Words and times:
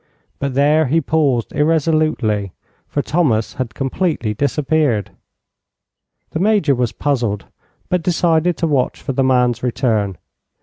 But 0.39 0.55
there 0.55 0.87
he 0.87 0.99
paused 0.99 1.51
irresolutely, 1.53 2.53
for 2.87 3.03
Thomas 3.03 3.53
had 3.53 3.75
completely 3.75 4.33
disappeared. 4.33 5.11
The 6.31 6.39
Major 6.39 6.73
was 6.73 6.91
puzzled, 6.91 7.45
but 7.87 8.01
decided 8.01 8.57
to 8.57 8.65
watch 8.67 8.99
for 8.99 9.11
the 9.13 9.23
man's 9.23 9.61
return. 9.61 10.17